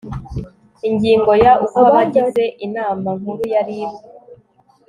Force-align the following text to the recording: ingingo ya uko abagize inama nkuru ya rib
ingingo 0.87 1.31
ya 1.43 1.53
uko 1.65 1.79
abagize 1.89 2.43
inama 2.65 3.09
nkuru 3.19 3.43
ya 3.53 3.61
rib 3.67 3.91